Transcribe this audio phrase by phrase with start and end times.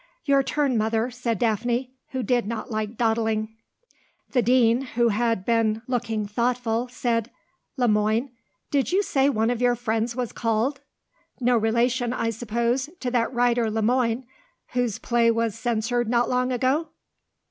[0.25, 3.55] "Your turn, mother," said Daphne, who did not like dawdling.
[4.31, 7.29] The Dean, who had been looking thoughtful, said,
[7.77, 8.31] "Le Moine,
[8.71, 10.81] did you say one of your friends was called?
[11.39, 14.25] No relation, I suppose, to that writer Le Moine,
[14.69, 16.87] whose play was censored not long ago?"